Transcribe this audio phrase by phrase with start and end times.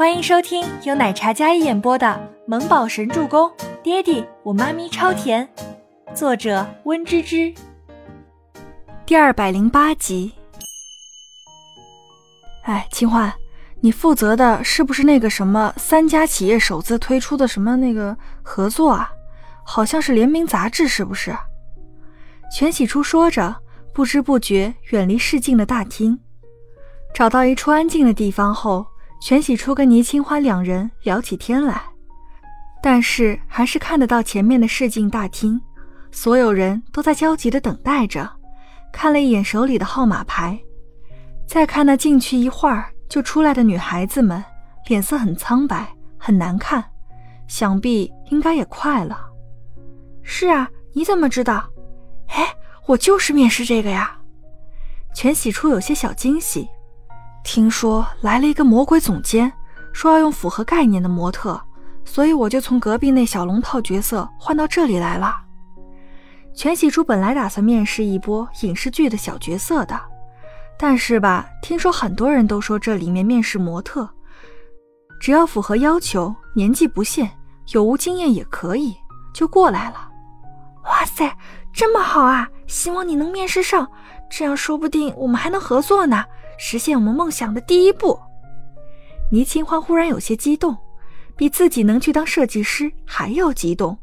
[0.00, 2.06] 欢迎收听由奶茶嘉一演播的
[2.46, 3.46] 《萌宝神助攻》，
[3.82, 5.46] 爹地我妈咪超甜，
[6.14, 7.52] 作者温芝芝。
[9.04, 10.32] 第二百零八集。
[12.62, 13.30] 哎，清欢，
[13.82, 19.12] 你负责的是不是那个什么三家企业首次推出的什么那个合作啊？
[19.66, 21.36] 好像是联名杂志，是不是？
[22.50, 23.54] 全喜初说着，
[23.92, 26.18] 不知不觉远离市境的大厅，
[27.12, 28.86] 找到一处安静的地方后。
[29.20, 31.82] 全喜初跟倪清欢两人聊起天来，
[32.82, 35.60] 但是还是看得到前面的试镜大厅，
[36.10, 38.28] 所有人都在焦急地等待着。
[38.90, 40.58] 看了一眼手里的号码牌，
[41.46, 44.42] 再看那进去一会儿就出来的女孩子们，
[44.88, 45.86] 脸色很苍白，
[46.18, 46.82] 很难看，
[47.46, 49.20] 想必应该也快了。
[50.22, 51.68] 是啊，你怎么知道？
[52.28, 52.52] 哎，
[52.86, 54.16] 我就是面试这个呀。
[55.14, 56.66] 全喜初有些小惊喜。
[57.42, 59.52] 听说来了一个魔鬼总监，
[59.92, 61.60] 说要用符合概念的模特，
[62.04, 65.34] 所以我就从隔壁那小龙套角色换到这里来了。
[66.54, 69.98] 全喜珠本来打算面试一波影视剧的小角色的，
[70.78, 74.08] 但是吧，听说很多人都说这里面面试模特，
[75.20, 77.30] 只要符合要求，年纪不限，
[77.72, 78.96] 有无经验也可以，
[79.32, 80.08] 就过来了。
[80.84, 81.36] 哇塞，
[81.72, 82.48] 这么好啊！
[82.66, 83.88] 希望你能面试上，
[84.30, 86.24] 这样说不定我们还能合作呢。
[86.58, 88.18] 实现我们梦想的第一步，
[89.30, 90.76] 倪清欢忽然有些激动，
[91.36, 93.98] 比自己能去当设计师还要激动。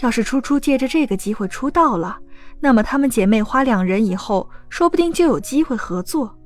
[0.00, 2.18] 要是初初借着这个机会出道了，
[2.60, 6.38] 那么她们姐妹花两人以后说不定就有机会合作。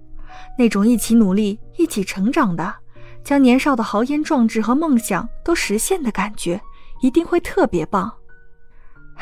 [0.56, 2.74] 那种一起努力、一起成长的，
[3.22, 6.58] 将年少的豪言壮志和梦想都实现的感觉，
[7.02, 8.10] 一定会特别棒。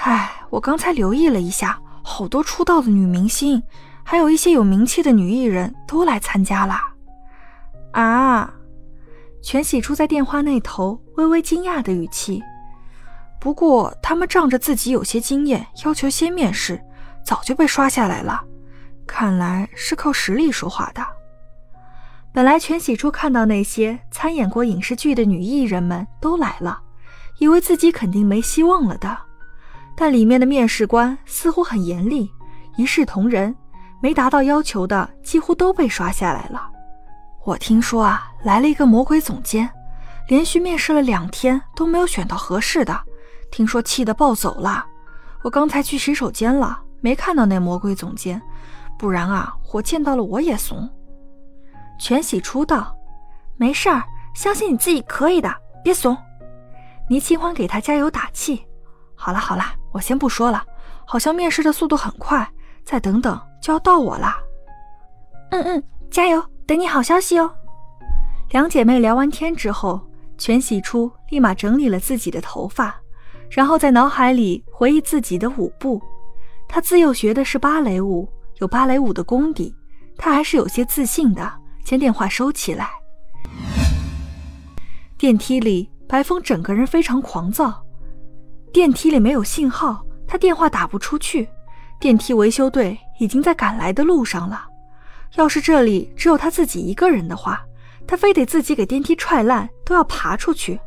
[0.02, 3.62] 唉，我刚才留意了一下，好多出道的女明星。
[4.02, 6.80] 还有一些有名气的女艺人都来参加了，
[7.92, 8.52] 啊！
[9.40, 12.42] 全喜初在电话那头微微惊讶的语气。
[13.38, 16.82] 不过他们仗着自己有些经验，要求先面试，
[17.24, 18.42] 早就被刷下来了。
[19.06, 21.06] 看来是靠实力说话的。
[22.32, 26.80] 本来全喜初看到那些参演过影视剧的女艺人们都来了，
[27.38, 29.16] 以为自己肯定没希望了的，
[30.00, 32.32] 但里面的面试官似乎很严厉，
[32.78, 33.54] 一视同仁。
[34.00, 36.70] 没达到要求的几乎都被刷下来了。
[37.44, 39.68] 我听说啊，来了一个魔鬼总监，
[40.26, 42.98] 连续面试了两天都没有选到合适的，
[43.50, 44.86] 听说气得暴走了。
[45.42, 48.40] 我刚才去洗手间了，没看到那魔鬼总监，
[48.98, 50.88] 不然啊，我见到了我也怂。
[51.98, 52.96] 全喜出道，
[53.58, 54.02] 没事儿，
[54.34, 56.16] 相信你自己可以的，别怂。
[57.10, 58.66] 倪清欢给他加油打气。
[59.14, 59.62] 好了好了，
[59.92, 60.64] 我先不说了，
[61.04, 62.48] 好像面试的速度很快，
[62.84, 63.40] 再等等。
[63.60, 64.34] 就要到我了，
[65.50, 67.52] 嗯嗯，加油，等你好消息哦。
[68.50, 70.00] 两姐妹聊完天之后，
[70.38, 72.98] 全喜初立马整理了自己的头发，
[73.50, 76.00] 然后在脑海里回忆自己的舞步。
[76.66, 78.26] 她自幼学的是芭蕾舞，
[78.60, 79.74] 有芭蕾舞的功底，
[80.16, 81.52] 她还是有些自信的。
[81.84, 82.90] 将电话收起来。
[85.18, 87.84] 电梯里，白风整个人非常狂躁。
[88.72, 91.48] 电梯里没有信号，他电话打不出去。
[91.98, 94.66] 电梯维修队已经在赶来的路上了。
[95.36, 97.60] 要是这里只有他自己一个人的话，
[98.06, 100.80] 他非得自己给电梯踹烂都要爬出去。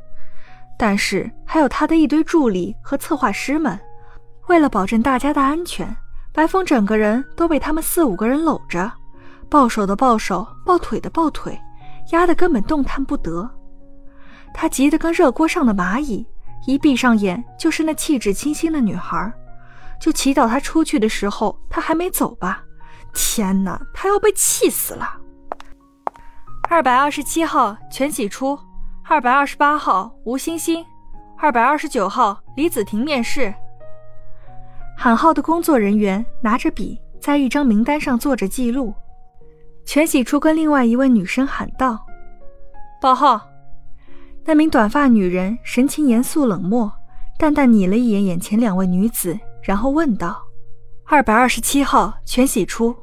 [0.77, 3.77] 但是还有他的一堆助理和策划师们，
[4.47, 5.93] 为了保证大家的安全，
[6.33, 8.91] 白风整个人都被他们四五个人搂着，
[9.49, 11.59] 抱手的抱手，抱腿的抱腿，
[12.11, 13.49] 压得根本动弹不得。
[14.53, 16.25] 他急得跟热锅上的蚂蚁，
[16.65, 19.31] 一闭上眼就是那气质清新的女孩。
[19.99, 22.63] 就祈祷她出去的时候，她还没走吧？
[23.13, 25.17] 天哪，她要被气死了！
[26.69, 28.57] 二百二十七号全喜初，
[29.03, 30.85] 二百二十八号吴欣欣，
[31.37, 33.53] 二百二十九号李子婷面试。
[34.97, 38.93] 喊号的工作人员拿着笔在一张名单上做着记录。
[39.85, 42.05] 全喜初跟另外一位女生喊道
[43.01, 43.41] ：“报号。”
[44.45, 46.91] 那名短发女人神情严肃冷漠，
[47.37, 49.39] 淡淡睨了一眼眼前两位女子。
[49.61, 50.43] 然后问道
[51.07, 52.93] ：“二百二十七号全喜初，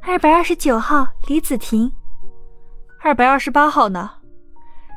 [0.00, 1.92] 二百二十九号李子婷，
[3.00, 4.10] 二百二十八号呢？”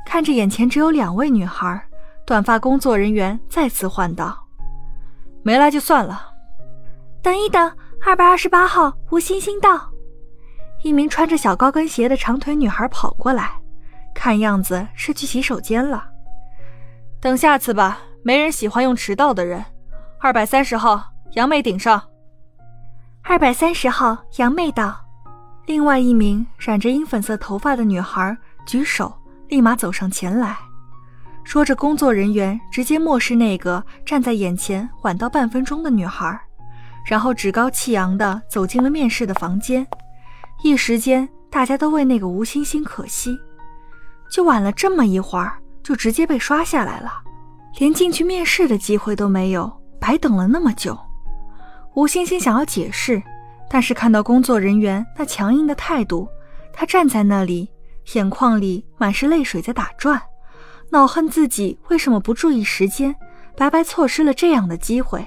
[0.08, 1.88] 看着眼前只有两位女孩，
[2.26, 4.36] 短发工作人员再次唤道
[5.46, 6.32] ：“没来就算了。”
[7.22, 7.72] 等一等，
[8.04, 9.88] 二百二十八号吴欣欣到。
[10.82, 13.61] 一名穿着小高跟鞋的长腿女孩跑过来，
[14.22, 16.08] 看样子是去洗手间了。
[17.20, 19.66] 等下次吧，没人喜欢用迟到的人。
[20.20, 22.00] 二百三十号杨妹顶上。
[23.24, 24.96] 二百三十号杨妹到。
[25.66, 28.38] 另外一名染着银粉色头发的女孩
[28.68, 29.12] 举手，
[29.48, 30.56] 立马走上前来，
[31.44, 36.40] 说着，工作人员直接漠视那个站在眼前晚到半分钟的女孩，
[37.08, 39.88] 然后趾高气扬地走进了面试的房间。
[40.64, 43.36] 一时间，大家都为那个吴星星可惜，
[44.32, 47.12] 就晚了这么一会儿，就直接被刷下来了，
[47.80, 50.98] 连进去面试的机会都没有，白等了那么久。
[51.96, 53.22] 吴星星想要解释，
[53.70, 56.26] 但是看到工作人员那强硬的态度，
[56.72, 57.70] 他站在那里，
[58.14, 60.22] 眼眶里满是泪水在打转，
[60.90, 63.14] 恼恨自己为什么不注意时间，
[63.58, 65.26] 白白错失了这样的机会。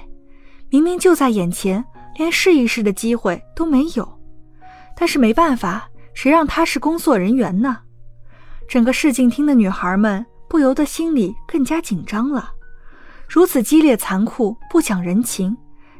[0.71, 1.85] 明明就在眼前，
[2.15, 4.19] 连试一试的机会都没有。
[4.97, 7.77] 但是没办法，谁让他是工作人员呢？
[8.67, 12.51] 整个试镜厅的女孩们不由得心里更加紧张了。
[13.27, 15.55] 如此激烈、残酷、不讲人情。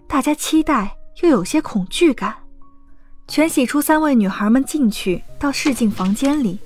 [0.07, 2.35] 大家期待又有些恐惧感。
[3.27, 6.59] 全喜初三位女孩们进去到试镜房间里，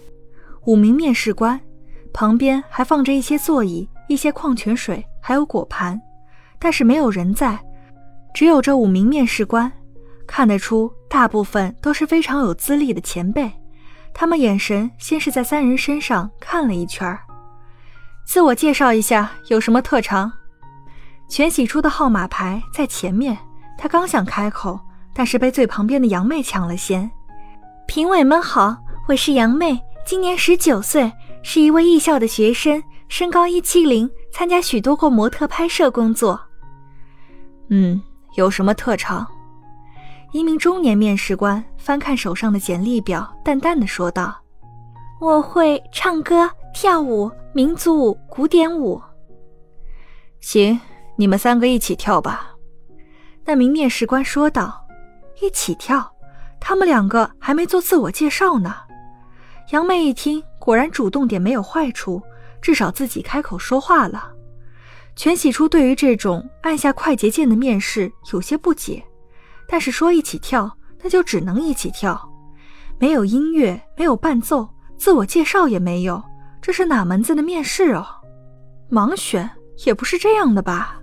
[0.65, 1.57] 五名面试官
[2.11, 5.99] 旁边还放着一些座椅、一些矿泉水，还有果盘，
[6.59, 7.57] 但是没有人在，
[8.33, 9.71] 只有这五名面试官。
[10.27, 13.49] 看得出，大部分都是非常有资历的前辈。
[14.13, 17.17] 他们眼神先是在三人身上看了一圈，
[18.25, 20.31] 自我介绍一下，有什么特长？
[21.29, 23.37] 全喜初的号码牌在前面，
[23.77, 24.79] 他刚想开口，
[25.13, 27.09] 但是被最旁边的杨妹抢了先。
[27.87, 28.75] 评委们好，
[29.07, 31.11] 我是杨妹，今年十九岁，
[31.43, 36.39] 是一位艺校的学生，身高一七零，参加许多过模特拍摄工作。
[37.69, 38.01] 嗯，
[38.35, 39.25] 有什么特长？
[40.31, 44.39] 一名中年面试官翻看手上的简历表，淡淡的说道
[45.19, 49.01] ：“我会唱歌、跳舞、民族舞、古典舞。”
[50.39, 50.79] 行。
[51.15, 52.55] 你们三个一起跳吧，
[53.43, 54.87] 那名面试官说道。
[55.41, 56.09] 一起跳？
[56.61, 58.73] 他们两个还没做自我介绍呢。
[59.71, 62.21] 杨妹一听，果然主动点没有坏处，
[62.61, 64.31] 至少自己开口说话了。
[65.17, 69.03] 全喜初对于这种按下快捷键的面试有些不解，
[69.69, 70.69] 但是说一起跳，
[71.03, 72.19] 那就只能一起跳。
[72.97, 74.67] 没有音乐，没有伴奏，
[74.97, 76.21] 自我介绍也没有，
[76.61, 78.05] 这是哪门子的面试哦？
[78.89, 79.49] 盲选
[79.85, 80.99] 也不是这样的吧？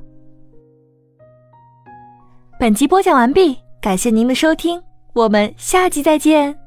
[2.59, 4.83] 本集播讲完毕，感谢您的收听，
[5.15, 6.66] 我们下集再见。